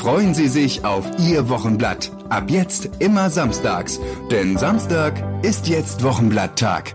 Freuen 0.00 0.32
Sie 0.32 0.48
sich 0.48 0.82
auf 0.86 1.04
Ihr 1.18 1.50
Wochenblatt. 1.50 2.10
Ab 2.30 2.44
jetzt 2.50 2.88
immer 3.00 3.28
samstags, 3.28 4.00
denn 4.30 4.56
Samstag 4.56 5.22
ist 5.42 5.68
jetzt 5.68 6.02
Wochenblatttag. 6.02 6.94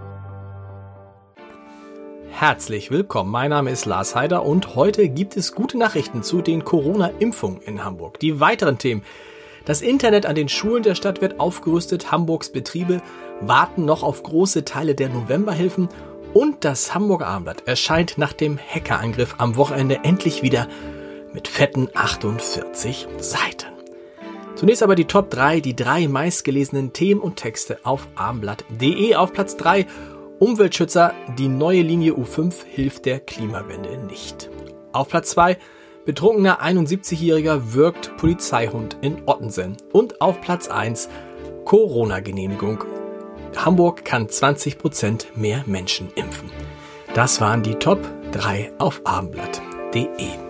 Herzlich 2.31 2.90
willkommen, 2.90 3.30
mein 3.30 3.52
Name 3.52 3.70
ist 3.70 3.86
Lars 3.86 4.16
Heider 4.16 4.44
und 4.44 4.76
heute 4.76 5.08
gibt 5.08 5.38
es 5.38 5.54
gute 5.54 5.78
Nachrichten 5.78 6.23
zu 6.23 6.41
den 6.41 6.64
Corona-Impfungen 6.66 7.62
in 7.62 7.86
Hamburg. 7.86 8.20
Die 8.22 8.40
weiteren 8.40 8.80
Themen. 8.80 9.04
Das 9.66 9.84
Internet 9.84 10.26
an 10.26 10.34
den 10.34 10.50
Schulen 10.50 10.81
der 10.81 10.95
Stadt 10.95 11.22
wird 11.22 11.40
aufgerüstet, 11.40 12.12
Hamburgs 12.12 12.50
Betriebe 12.50 13.03
warten 13.40 13.86
noch 13.86 14.02
auf 14.02 14.23
große 14.23 14.66
Teile 14.66 14.95
der 14.95 15.09
Novemberhilfen 15.09 15.90
und 16.34 16.66
das 16.66 16.95
Hamburger 16.95 17.28
Abendblatt 17.28 17.67
erscheint 17.67 18.17
nach 18.17 18.34
dem 18.34 18.58
Hackerangriff 18.58 19.36
am 19.38 19.58
Wochenende 19.58 20.00
endlich 20.03 20.42
wieder 20.42 20.67
mit 21.35 21.48
fetten 21.48 21.89
48 21.94 23.07
Seiten. 23.20 23.67
Zunächst 24.55 24.81
aber 24.81 24.95
die 24.95 25.05
Top 25.05 25.30
3, 25.30 25.59
die 25.59 25.75
drei 25.75 26.08
meistgelesenen 26.08 26.94
Themen 26.94 27.22
und 27.22 27.36
Texte 27.36 27.78
auf 27.83 28.08
abendblatt.de 28.16 29.14
auf 29.16 29.33
Platz 29.33 29.58
3 29.58 29.86
Umweltschützer, 30.39 31.13
die 31.38 31.47
neue 31.47 31.81
Linie 31.81 32.13
U5 32.13 32.53
hilft 32.66 33.06
der 33.06 33.19
Klimawende 33.19 33.97
nicht. 33.97 34.50
Auf 34.91 35.09
Platz 35.09 35.30
2 35.31 35.58
Betrunkener 36.06 36.61
71-Jähriger 36.61 37.73
wirkt 37.73 38.16
Polizeihund 38.17 38.97
in 39.02 39.23
Ottensen. 39.25 39.75
Und 39.91 40.22
auf 40.22 40.39
Platz 40.39 40.67
1 40.67 41.09
Corona-Genehmigung. 41.66 42.83
Hamburg 43.58 44.06
kann 44.06 44.28
20% 44.28 45.25
mehr 45.36 45.63
Menschen 45.66 46.09
impfen. 46.13 46.52
Das 47.16 47.41
waren 47.41 47.63
die 47.63 47.75
Top 47.75 48.00
3 48.31 48.73
auf 48.78 49.02
abendblatt.de. 49.03 50.44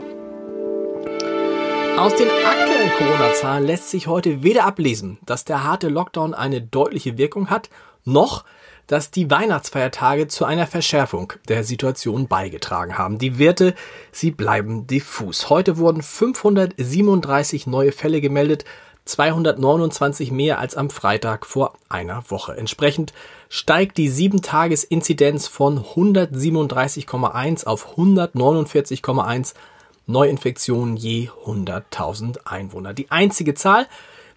Aus 1.97 2.13
den 2.13 2.27
aktuellen 2.29 2.91
Corona-Zahlen 2.97 3.65
lässt 3.65 3.89
sich 3.89 4.07
heute 4.07 4.43
weder 4.43 4.65
ablesen, 4.65 5.17
dass 5.25 5.45
der 5.45 5.63
harte 5.63 5.87
Lockdown 5.87 6.33
eine 6.33 6.61
deutliche 6.61 7.17
Wirkung 7.17 7.49
hat, 7.49 7.69
noch 8.03 8.43
dass 8.87 9.11
die 9.11 9.31
Weihnachtsfeiertage 9.31 10.27
zu 10.27 10.43
einer 10.45 10.67
Verschärfung 10.67 11.33
der 11.47 11.63
Situation 11.63 12.27
beigetragen 12.27 12.97
haben. 12.97 13.17
Die 13.17 13.39
Werte, 13.39 13.73
sie 14.11 14.31
bleiben 14.31 14.87
diffus. 14.87 15.49
Heute 15.49 15.77
wurden 15.77 16.01
537 16.01 17.65
neue 17.65 17.93
Fälle 17.93 18.19
gemeldet, 18.19 18.65
229 19.05 20.31
mehr 20.31 20.59
als 20.59 20.75
am 20.75 20.89
Freitag 20.89 21.45
vor 21.45 21.73
einer 21.89 22.29
Woche. 22.29 22.57
Entsprechend 22.57 23.13
steigt 23.49 23.97
die 23.97 24.09
7-Tages-Inzidenz 24.09 25.47
von 25.47 25.79
137,1 25.79 27.65
auf 27.65 27.95
149,1 27.97 29.53
Neuinfektionen 30.07 30.95
je 30.95 31.29
100.000 31.45 32.45
Einwohner. 32.45 32.93
Die 32.93 33.09
einzige 33.11 33.53
Zahl, 33.53 33.87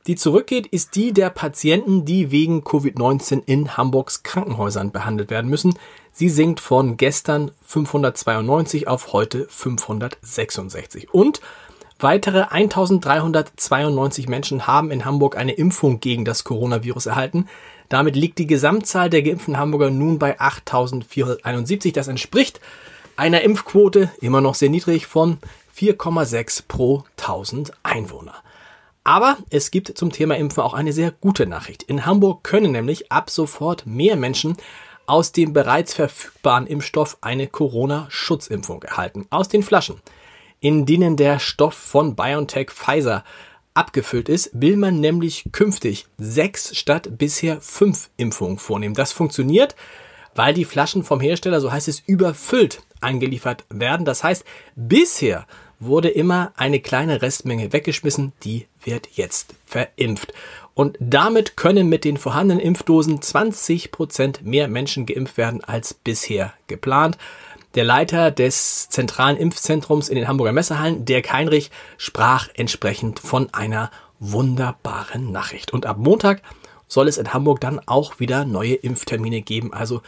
die 0.06 0.16
zurückgeht, 0.16 0.66
ist 0.66 0.96
die 0.96 1.12
der 1.12 1.28
Patienten, 1.30 2.04
die 2.04 2.30
wegen 2.30 2.62
Covid-19 2.62 3.42
in 3.44 3.76
Hamburgs 3.76 4.22
Krankenhäusern 4.22 4.90
behandelt 4.90 5.30
werden 5.30 5.50
müssen. 5.50 5.74
Sie 6.12 6.30
sinkt 6.30 6.60
von 6.60 6.96
gestern 6.96 7.50
592 7.66 8.88
auf 8.88 9.12
heute 9.12 9.46
566. 9.50 11.12
Und 11.12 11.42
weitere 11.98 12.44
1392 12.44 14.28
Menschen 14.28 14.66
haben 14.66 14.90
in 14.90 15.04
Hamburg 15.04 15.36
eine 15.36 15.52
Impfung 15.52 16.00
gegen 16.00 16.24
das 16.24 16.44
Coronavirus 16.44 17.06
erhalten. 17.06 17.46
Damit 17.90 18.16
liegt 18.16 18.38
die 18.38 18.46
Gesamtzahl 18.46 19.10
der 19.10 19.22
geimpften 19.22 19.58
Hamburger 19.58 19.90
nun 19.90 20.18
bei 20.18 20.40
8471. 20.40 21.92
Das 21.92 22.08
entspricht 22.08 22.60
einer 23.18 23.42
Impfquote, 23.42 24.10
immer 24.20 24.40
noch 24.40 24.54
sehr 24.54 24.70
niedrig, 24.70 25.06
von 25.06 25.38
4,6 25.78 26.64
pro 26.66 27.04
1000 27.16 27.72
Einwohner. 27.84 28.34
Aber 29.04 29.38
es 29.50 29.70
gibt 29.70 29.96
zum 29.96 30.10
Thema 30.10 30.36
Impfen 30.36 30.62
auch 30.62 30.74
eine 30.74 30.92
sehr 30.92 31.12
gute 31.12 31.46
Nachricht. 31.46 31.84
In 31.84 32.04
Hamburg 32.04 32.42
können 32.42 32.72
nämlich 32.72 33.12
ab 33.12 33.30
sofort 33.30 33.86
mehr 33.86 34.16
Menschen 34.16 34.56
aus 35.06 35.32
dem 35.32 35.52
bereits 35.52 35.94
verfügbaren 35.94 36.66
Impfstoff 36.66 37.16
eine 37.20 37.46
Corona-Schutzimpfung 37.46 38.82
erhalten. 38.82 39.26
Aus 39.30 39.48
den 39.48 39.62
Flaschen, 39.62 40.02
in 40.60 40.84
denen 40.84 41.16
der 41.16 41.38
Stoff 41.38 41.74
von 41.74 42.16
BioNTech 42.16 42.70
Pfizer 42.70 43.24
abgefüllt 43.72 44.28
ist, 44.28 44.50
will 44.52 44.76
man 44.76 44.98
nämlich 44.98 45.44
künftig 45.52 46.06
sechs 46.18 46.76
statt 46.76 47.16
bisher 47.16 47.60
fünf 47.60 48.10
Impfungen 48.16 48.58
vornehmen. 48.58 48.94
Das 48.94 49.12
funktioniert, 49.12 49.76
weil 50.34 50.52
die 50.52 50.64
Flaschen 50.64 51.04
vom 51.04 51.20
Hersteller, 51.20 51.60
so 51.60 51.70
heißt 51.70 51.88
es, 51.88 52.00
überfüllt 52.00 52.82
eingeliefert 53.00 53.64
werden. 53.70 54.04
Das 54.04 54.24
heißt, 54.24 54.44
bisher 54.76 55.46
wurde 55.80 56.08
immer 56.08 56.52
eine 56.56 56.80
kleine 56.80 57.22
Restmenge 57.22 57.72
weggeschmissen, 57.72 58.32
die 58.42 58.66
wird 58.82 59.08
jetzt 59.14 59.54
verimpft. 59.64 60.32
Und 60.74 60.96
damit 61.00 61.56
können 61.56 61.88
mit 61.88 62.04
den 62.04 62.16
vorhandenen 62.16 62.62
Impfdosen 62.62 63.20
20 63.20 63.90
Prozent 63.90 64.44
mehr 64.44 64.68
Menschen 64.68 65.06
geimpft 65.06 65.36
werden 65.36 65.62
als 65.62 65.94
bisher 65.94 66.52
geplant. 66.66 67.18
Der 67.74 67.84
Leiter 67.84 68.30
des 68.30 68.88
zentralen 68.88 69.36
Impfzentrums 69.36 70.08
in 70.08 70.16
den 70.16 70.28
Hamburger 70.28 70.52
Messehallen, 70.52 71.04
Dirk 71.04 71.32
Heinrich, 71.32 71.70
sprach 71.96 72.48
entsprechend 72.54 73.18
von 73.18 73.52
einer 73.52 73.90
wunderbaren 74.20 75.30
Nachricht. 75.30 75.72
Und 75.72 75.86
ab 75.86 75.98
Montag 75.98 76.42
soll 76.86 77.08
es 77.08 77.18
in 77.18 77.32
Hamburg 77.32 77.60
dann 77.60 77.80
auch 77.86 78.18
wieder 78.18 78.44
neue 78.44 78.74
Impftermine 78.74 79.42
geben. 79.42 79.72
Also 79.72 80.02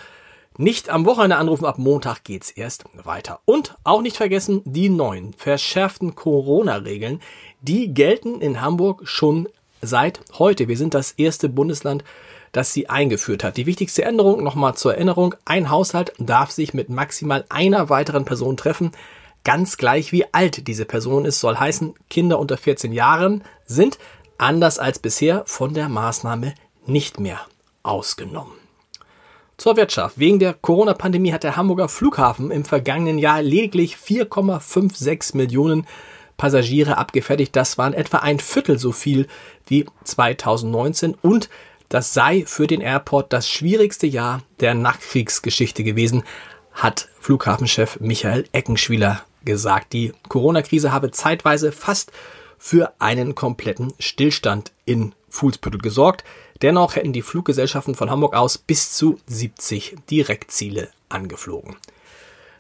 nicht 0.59 0.91
am 0.91 1.07
Wochenende 1.07 1.37
anrufen, 1.37 1.65
ab 1.65 1.79
Montag 1.79 2.25
geht's 2.25 2.51
erst 2.51 2.85
weiter. 2.93 3.41
Und 3.45 3.77
auch 3.85 4.03
nicht 4.03 4.17
vergessen, 4.17 4.63
die 4.65 4.89
neuen 4.89 5.33
verschärften 5.35 6.15
Corona-Regeln, 6.15 7.21
die 7.61 7.95
gelten 7.95 8.41
in 8.41 8.61
Hamburg 8.61 9.03
schon 9.09 9.49
seit 9.81 10.21
heute. 10.39 10.69
Wir 10.69 10.77
sind 10.77 10.95
das 10.95 11.13
erste 11.13 11.49
Bundesland, 11.49 12.05
das 12.53 12.73
sie 12.73 12.89
eingeführt 12.89 13.45
hat. 13.45 13.57
Die 13.57 13.67
wichtigste 13.67 14.05
Änderung, 14.05 14.43
nochmal 14.43 14.75
zur 14.75 14.95
Erinnerung, 14.95 15.35
ein 15.45 15.71
Haushalt 15.71 16.13
darf 16.19 16.51
sich 16.51 16.75
mit 16.75 16.89
maximal 16.89 17.45
einer 17.49 17.89
weiteren 17.89 18.25
Person 18.25 18.57
treffen. 18.57 18.93
Ganz 19.45 19.77
gleich 19.77 20.13
wie 20.13 20.25
alt 20.35 20.67
diese 20.67 20.85
Person 20.85 21.25
ist, 21.25 21.41
soll 21.41 21.57
heißen, 21.57 21.95
Kinder 22.11 22.39
unter 22.39 22.57
14 22.59 22.93
Jahren 22.93 23.45
sind, 23.65 23.99
anders 24.37 24.79
als 24.79 24.99
bisher, 24.99 25.45
von 25.47 25.75
der 25.75 25.89
Maßnahme 25.89 26.55
nicht 26.87 27.21
mehr 27.21 27.41
ausgenommen. 27.83 28.60
Zur 29.61 29.77
Wirtschaft. 29.77 30.19
Wegen 30.19 30.39
der 30.39 30.55
Corona-Pandemie 30.55 31.35
hat 31.35 31.45
der 31.45 31.55
Hamburger 31.55 31.91
Flughafen 31.91 32.51
im 32.51 32.65
vergangenen 32.65 33.19
Jahr 33.19 33.43
lediglich 33.43 33.97
4,56 33.97 35.37
Millionen 35.37 35.87
Passagiere 36.39 36.97
abgefertigt. 36.97 37.55
Das 37.55 37.77
waren 37.77 37.93
etwa 37.93 38.21
ein 38.21 38.41
Viertel 38.41 38.79
so 38.79 38.91
viel 38.91 39.27
wie 39.67 39.85
2019 40.05 41.15
und 41.21 41.51
das 41.91 42.15
sei 42.15 42.45
für 42.47 42.67
den 42.67 42.81
Airport 42.81 43.35
das 43.35 43.51
schwierigste 43.51 44.07
Jahr 44.07 44.41
der 44.61 44.75
Nachkriegsgeschichte 44.75 45.85
gewesen, 45.85 46.23
hat 46.73 47.11
Flughafenchef 47.21 48.01
Michael 48.01 48.47
Eckenschwieler 48.53 49.21
gesagt. 49.45 49.93
Die 49.93 50.15
Corona-Krise 50.31 50.91
habe 50.91 51.11
zeitweise 51.11 51.71
fast 51.71 52.13
für 52.57 52.95
einen 52.99 53.35
kompletten 53.35 53.93
Stillstand 53.99 54.73
in 54.87 55.15
Fuhlsbüttel 55.29 55.81
gesorgt. 55.83 56.25
Dennoch 56.63 56.97
hätten 56.97 57.13
die 57.13 57.23
Fluggesellschaften 57.23 57.95
von 57.95 58.11
Hamburg 58.11 58.35
aus 58.35 58.59
bis 58.59 58.93
zu 58.93 59.19
70 59.27 59.97
Direktziele 60.11 60.89
angeflogen. 61.09 61.77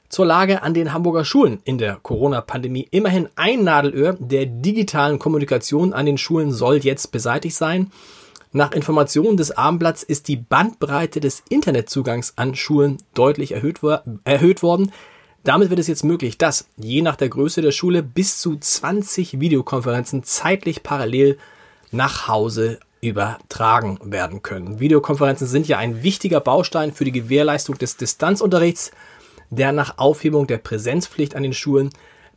Zur 0.08 0.26
Lage 0.26 0.62
an 0.62 0.74
den 0.74 0.92
Hamburger 0.92 1.24
Schulen 1.24 1.60
in 1.64 1.78
der 1.78 1.98
Corona-Pandemie. 2.02 2.88
Immerhin 2.90 3.28
ein 3.36 3.62
Nadelöhr 3.62 4.16
der 4.18 4.46
digitalen 4.46 5.20
Kommunikation 5.20 5.92
an 5.92 6.06
den 6.06 6.18
Schulen 6.18 6.50
soll 6.50 6.78
jetzt 6.78 7.12
beseitigt 7.12 7.54
sein. 7.54 7.92
Nach 8.52 8.72
Informationen 8.72 9.36
des 9.36 9.52
Abendblatts 9.52 10.02
ist 10.02 10.26
die 10.26 10.36
Bandbreite 10.36 11.20
des 11.20 11.44
Internetzugangs 11.48 12.32
an 12.34 12.56
Schulen 12.56 12.98
deutlich 13.14 13.52
erhöht, 13.52 13.78
erhöht 14.24 14.64
worden. 14.64 14.90
Damit 15.44 15.70
wird 15.70 15.78
es 15.78 15.86
jetzt 15.86 16.02
möglich, 16.02 16.36
dass 16.38 16.66
je 16.76 17.02
nach 17.02 17.14
der 17.14 17.28
Größe 17.28 17.62
der 17.62 17.70
Schule 17.70 18.02
bis 18.02 18.40
zu 18.40 18.56
20 18.56 19.38
Videokonferenzen 19.38 20.24
zeitlich 20.24 20.82
parallel 20.82 21.38
nach 21.92 22.26
Hause 22.26 22.80
übertragen 23.00 23.98
werden 24.02 24.42
können. 24.42 24.80
Videokonferenzen 24.80 25.46
sind 25.46 25.68
ja 25.68 25.78
ein 25.78 26.02
wichtiger 26.02 26.40
Baustein 26.40 26.92
für 26.92 27.04
die 27.04 27.12
Gewährleistung 27.12 27.78
des 27.78 27.96
Distanzunterrichts, 27.96 28.90
der 29.50 29.72
nach 29.72 29.98
Aufhebung 29.98 30.46
der 30.46 30.58
Präsenzpflicht 30.58 31.34
an 31.34 31.42
den 31.42 31.54
Schulen 31.54 31.90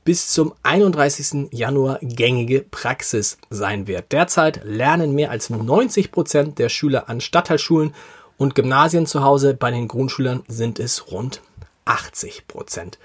bis 0.05 0.31
zum 0.31 0.53
31. 0.63 1.47
Januar 1.51 1.99
gängige 2.01 2.61
Praxis 2.61 3.37
sein 3.49 3.87
wird. 3.87 4.11
Derzeit 4.11 4.61
lernen 4.63 5.13
mehr 5.13 5.31
als 5.31 5.49
90 5.49 6.11
Prozent 6.11 6.59
der 6.59 6.69
Schüler 6.69 7.09
an 7.09 7.21
Stadtteilschulen 7.21 7.93
und 8.37 8.55
Gymnasien 8.55 9.05
zu 9.05 9.23
Hause. 9.23 9.53
Bei 9.53 9.71
den 9.71 9.87
Grundschülern 9.87 10.43
sind 10.47 10.79
es 10.79 11.11
rund 11.11 11.41
80 11.85 12.47
Prozent. 12.47 12.97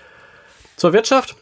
Zur 0.77 0.93
Wirtschaft. 0.93 1.37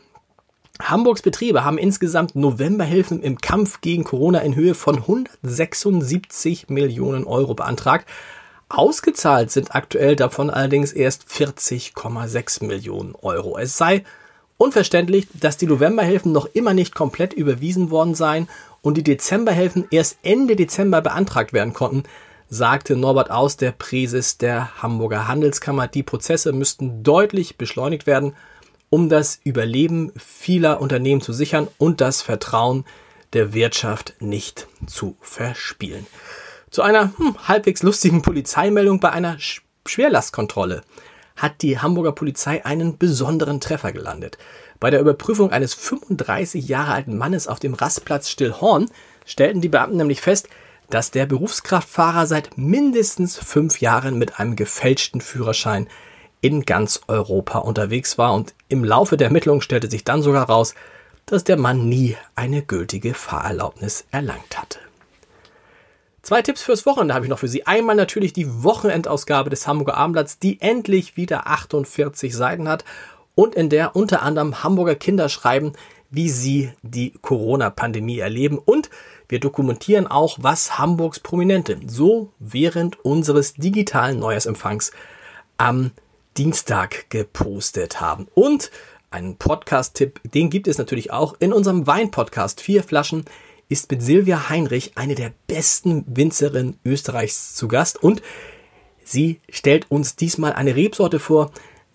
Hamburgs 0.80 1.22
Betriebe 1.22 1.64
haben 1.64 1.78
insgesamt 1.78 2.36
Novemberhilfen 2.36 3.22
im 3.22 3.38
Kampf 3.38 3.80
gegen 3.80 4.04
Corona 4.04 4.40
in 4.40 4.54
Höhe 4.54 4.74
von 4.74 4.96
176 4.96 6.68
Millionen 6.68 7.24
Euro 7.24 7.54
beantragt. 7.54 8.08
Ausgezahlt 8.68 9.50
sind 9.50 9.74
aktuell 9.74 10.16
davon 10.16 10.50
allerdings 10.50 10.92
erst 10.92 11.28
40,6 11.28 12.64
Millionen 12.64 13.14
Euro. 13.14 13.56
Es 13.58 13.76
sei 13.76 14.04
unverständlich, 14.58 15.28
dass 15.34 15.56
die 15.56 15.66
Novemberhilfen 15.66 16.32
noch 16.32 16.46
immer 16.52 16.74
nicht 16.74 16.94
komplett 16.94 17.32
überwiesen 17.32 17.90
worden 17.90 18.14
seien 18.14 18.48
und 18.82 18.96
die 18.96 19.04
Dezemberhilfen 19.04 19.86
erst 19.90 20.18
Ende 20.22 20.56
Dezember 20.56 21.00
beantragt 21.00 21.52
werden 21.52 21.72
konnten, 21.72 22.04
sagte 22.48 22.96
Norbert 22.96 23.30
Aus, 23.30 23.56
der 23.56 23.72
Präses 23.72 24.38
der 24.38 24.82
Hamburger 24.82 25.26
Handelskammer. 25.26 25.88
Die 25.88 26.02
Prozesse 26.02 26.52
müssten 26.52 27.02
deutlich 27.02 27.56
beschleunigt 27.56 28.06
werden, 28.06 28.34
um 28.90 29.08
das 29.08 29.40
Überleben 29.44 30.12
vieler 30.16 30.80
Unternehmen 30.80 31.20
zu 31.20 31.32
sichern 31.32 31.68
und 31.78 32.00
das 32.00 32.22
Vertrauen 32.22 32.84
der 33.32 33.52
Wirtschaft 33.52 34.14
nicht 34.20 34.68
zu 34.86 35.16
verspielen. 35.20 36.06
Zu 36.70 36.82
einer 36.82 37.12
hm, 37.16 37.36
halbwegs 37.48 37.82
lustigen 37.82 38.22
Polizeimeldung 38.22 39.00
bei 39.00 39.10
einer 39.10 39.38
Sch 39.38 39.62
Schwerlastkontrolle 39.86 40.82
hat 41.36 41.62
die 41.62 41.78
Hamburger 41.78 42.12
Polizei 42.12 42.64
einen 42.64 42.98
besonderen 42.98 43.60
Treffer 43.60 43.92
gelandet. 43.92 44.36
Bei 44.80 44.90
der 44.90 45.00
Überprüfung 45.00 45.52
eines 45.52 45.74
35 45.74 46.66
Jahre 46.66 46.92
alten 46.92 47.16
Mannes 47.16 47.46
auf 47.46 47.60
dem 47.60 47.74
Rastplatz 47.74 48.30
Stillhorn 48.30 48.90
stellten 49.24 49.60
die 49.60 49.68
Beamten 49.68 49.98
nämlich 49.98 50.20
fest, 50.20 50.48
dass 50.90 51.10
der 51.10 51.26
Berufskraftfahrer 51.26 52.26
seit 52.26 52.58
mindestens 52.58 53.36
fünf 53.36 53.80
Jahren 53.80 54.18
mit 54.18 54.38
einem 54.38 54.56
gefälschten 54.56 55.20
Führerschein 55.20 55.88
in 56.46 56.64
ganz 56.64 57.00
Europa 57.08 57.58
unterwegs 57.58 58.18
war 58.18 58.32
und 58.32 58.54
im 58.68 58.84
Laufe 58.84 59.16
der 59.16 59.26
Ermittlungen 59.26 59.62
stellte 59.62 59.90
sich 59.90 60.04
dann 60.04 60.22
sogar 60.22 60.48
raus, 60.48 60.74
dass 61.26 61.42
der 61.42 61.56
Mann 61.56 61.88
nie 61.88 62.16
eine 62.36 62.62
gültige 62.62 63.14
Fahrerlaubnis 63.14 64.06
erlangt 64.12 64.56
hatte. 64.56 64.78
Zwei 66.22 66.42
Tipps 66.42 66.62
fürs 66.62 66.86
Wochenende 66.86 67.14
habe 67.14 67.24
ich 67.24 67.30
noch 67.30 67.38
für 67.38 67.48
Sie. 67.48 67.66
Einmal 67.66 67.96
natürlich 67.96 68.32
die 68.32 68.62
Wochenendausgabe 68.62 69.50
des 69.50 69.66
Hamburger 69.66 69.96
Abendblatts, 69.96 70.38
die 70.38 70.60
endlich 70.60 71.16
wieder 71.16 71.46
48 71.46 72.34
Seiten 72.34 72.68
hat 72.68 72.84
und 73.34 73.54
in 73.54 73.68
der 73.68 73.94
unter 73.94 74.22
anderem 74.22 74.62
Hamburger 74.62 74.94
Kinder 74.94 75.28
schreiben, 75.28 75.72
wie 76.10 76.28
sie 76.28 76.72
die 76.82 77.12
Corona-Pandemie 77.22 78.18
erleben 78.18 78.58
und 78.58 78.90
wir 79.28 79.40
dokumentieren 79.40 80.06
auch, 80.06 80.38
was 80.40 80.78
Hamburgs 80.78 81.18
Prominente 81.18 81.78
so 81.86 82.32
während 82.38 83.04
unseres 83.04 83.54
digitalen 83.54 84.20
Neujahrsempfangs 84.20 84.92
am 85.58 85.90
Dienstag 86.36 87.08
gepostet 87.10 88.00
haben. 88.00 88.28
Und 88.34 88.70
einen 89.10 89.36
Podcast-Tipp, 89.36 90.20
den 90.24 90.50
gibt 90.50 90.68
es 90.68 90.78
natürlich 90.78 91.10
auch 91.10 91.36
in 91.38 91.52
unserem 91.52 91.86
Wein-Podcast. 91.86 92.60
Vier 92.60 92.82
Flaschen 92.82 93.24
ist 93.68 93.90
mit 93.90 94.02
Silvia 94.02 94.48
Heinrich 94.48 94.92
eine 94.96 95.14
der 95.14 95.32
besten 95.46 96.04
Winzerinnen 96.06 96.78
Österreichs 96.84 97.54
zu 97.54 97.68
Gast 97.68 98.02
und 98.02 98.22
sie 99.04 99.40
stellt 99.48 99.90
uns 99.90 100.16
diesmal 100.16 100.52
eine 100.52 100.76
Rebsorte 100.76 101.18
vor, 101.18 101.50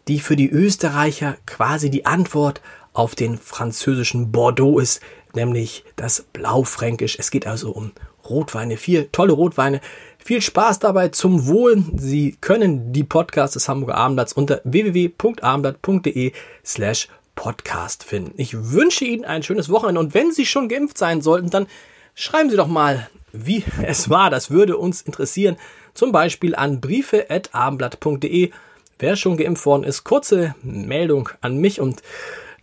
die 0.07 0.19
für 0.19 0.35
die 0.35 0.49
Österreicher 0.49 1.37
quasi 1.45 1.89
die 1.89 2.05
Antwort 2.05 2.61
auf 2.93 3.15
den 3.15 3.37
französischen 3.37 4.31
Bordeaux 4.31 4.79
ist, 4.79 5.01
nämlich 5.33 5.85
das 5.95 6.25
Blaufränkisch. 6.33 7.17
Es 7.19 7.31
geht 7.31 7.47
also 7.47 7.71
um 7.71 7.91
Rotweine, 8.29 8.77
vier 8.77 9.11
tolle 9.11 9.33
Rotweine. 9.33 9.81
Viel 10.23 10.41
Spaß 10.41 10.77
dabei 10.77 11.07
zum 11.07 11.47
Wohl. 11.47 11.83
Sie 11.95 12.37
können 12.39 12.93
die 12.93 13.03
Podcasts 13.03 13.55
des 13.55 13.67
Hamburger 13.67 13.95
Abendblatts 13.97 14.33
unter 14.33 14.61
www.abendblatt.de 14.63 16.31
slash 16.63 17.07
Podcast 17.33 18.03
finden. 18.03 18.33
Ich 18.37 18.71
wünsche 18.71 19.03
Ihnen 19.03 19.25
ein 19.25 19.41
schönes 19.41 19.69
Wochenende 19.69 19.99
und 19.99 20.13
wenn 20.13 20.31
Sie 20.31 20.45
schon 20.45 20.69
geimpft 20.69 20.99
sein 20.99 21.21
sollten, 21.21 21.49
dann 21.49 21.65
schreiben 22.13 22.51
Sie 22.51 22.55
doch 22.55 22.67
mal, 22.67 23.09
wie 23.31 23.63
es 23.81 24.11
war. 24.11 24.29
Das 24.29 24.51
würde 24.51 24.77
uns 24.77 25.01
interessieren. 25.01 25.57
Zum 25.95 26.11
Beispiel 26.11 26.53
an 26.53 26.81
briefe.abendblatt.de. 26.81 28.51
Wer 28.99 29.15
schon 29.15 29.37
geimpft 29.37 29.65
worden 29.65 29.83
ist, 29.83 30.03
kurze 30.03 30.53
Meldung 30.61 31.29
an 31.41 31.57
mich 31.57 31.81
und 31.81 32.03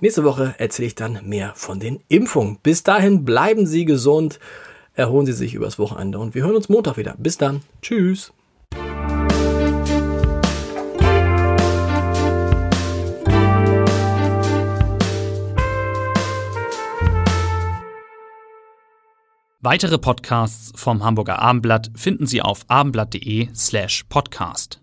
nächste 0.01 0.23
Woche 0.23 0.55
erzähle 0.59 0.87
ich 0.87 0.95
dann 0.95 1.19
mehr 1.25 1.53
von 1.57 1.81
den 1.81 1.99
Impfungen. 2.07 2.59
Bis 2.63 2.85
dahin 2.85 3.25
bleiben 3.25 3.67
Sie 3.67 3.85
gesund, 3.85 4.39
erholen 4.99 5.27
Sie 5.27 5.33
sich 5.33 5.55
übers 5.55 5.79
Wochenende 5.79 6.19
und 6.19 6.35
wir 6.35 6.43
hören 6.43 6.57
uns 6.57 6.69
Montag 6.69 6.97
wieder. 6.97 7.15
Bis 7.19 7.39
dann. 7.39 7.63
Tschüss. 7.81 8.33
Weitere 19.61 19.99
Podcasts 19.99 20.73
vom 20.77 21.05
Hamburger 21.05 21.41
Abendblatt 21.41 21.91
finden 21.95 22.27
Sie 22.27 22.43
auf 22.43 22.65
abendblatt.de 22.69 23.49
slash 23.55 24.05
podcast. 24.09 24.81